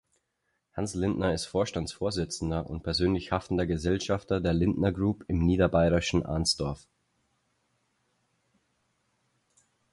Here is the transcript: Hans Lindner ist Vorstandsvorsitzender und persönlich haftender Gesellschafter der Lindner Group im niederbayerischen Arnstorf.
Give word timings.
Hans 0.75 0.95
Lindner 0.95 1.31
ist 1.31 1.45
Vorstandsvorsitzender 1.45 2.67
und 2.67 2.81
persönlich 2.81 3.31
haftender 3.31 3.67
Gesellschafter 3.67 4.41
der 4.41 4.51
Lindner 4.51 4.91
Group 4.91 5.23
im 5.27 5.45
niederbayerischen 5.45 6.25
Arnstorf. 6.25 6.87